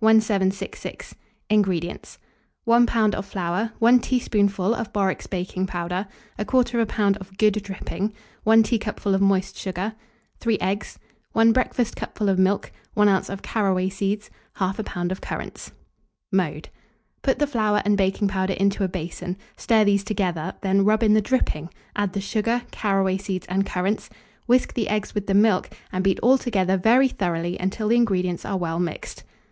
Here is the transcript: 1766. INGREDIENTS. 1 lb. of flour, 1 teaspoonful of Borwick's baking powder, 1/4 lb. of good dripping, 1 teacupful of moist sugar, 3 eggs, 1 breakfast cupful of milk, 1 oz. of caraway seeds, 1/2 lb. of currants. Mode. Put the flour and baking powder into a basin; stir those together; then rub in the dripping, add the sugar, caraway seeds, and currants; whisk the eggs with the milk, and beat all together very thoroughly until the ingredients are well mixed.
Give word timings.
1766. 0.00 1.14
INGREDIENTS. 1.48 2.18
1 2.64 2.86
lb. 2.88 3.14
of 3.14 3.24
flour, 3.24 3.70
1 3.78 4.00
teaspoonful 4.00 4.74
of 4.74 4.92
Borwick's 4.92 5.28
baking 5.28 5.64
powder, 5.64 6.08
1/4 6.40 6.84
lb. 6.84 7.16
of 7.20 7.38
good 7.38 7.62
dripping, 7.62 8.12
1 8.42 8.64
teacupful 8.64 9.14
of 9.14 9.20
moist 9.20 9.56
sugar, 9.56 9.92
3 10.40 10.58
eggs, 10.58 10.98
1 11.34 11.52
breakfast 11.52 11.94
cupful 11.94 12.28
of 12.28 12.36
milk, 12.36 12.72
1 12.94 13.08
oz. 13.08 13.30
of 13.30 13.42
caraway 13.42 13.88
seeds, 13.88 14.28
1/2 14.56 14.82
lb. 14.86 15.12
of 15.12 15.20
currants. 15.20 15.70
Mode. 16.32 16.68
Put 17.22 17.38
the 17.38 17.46
flour 17.46 17.80
and 17.84 17.96
baking 17.96 18.26
powder 18.26 18.54
into 18.54 18.82
a 18.82 18.88
basin; 18.88 19.36
stir 19.56 19.84
those 19.84 20.02
together; 20.02 20.52
then 20.62 20.84
rub 20.84 21.04
in 21.04 21.14
the 21.14 21.22
dripping, 21.22 21.70
add 21.94 22.12
the 22.12 22.20
sugar, 22.20 22.62
caraway 22.72 23.18
seeds, 23.18 23.46
and 23.48 23.64
currants; 23.64 24.10
whisk 24.46 24.74
the 24.74 24.88
eggs 24.88 25.14
with 25.14 25.28
the 25.28 25.34
milk, 25.34 25.70
and 25.92 26.02
beat 26.02 26.18
all 26.24 26.38
together 26.38 26.76
very 26.76 27.06
thoroughly 27.06 27.56
until 27.60 27.86
the 27.86 27.94
ingredients 27.94 28.44
are 28.44 28.56
well 28.56 28.80
mixed. 28.80 29.22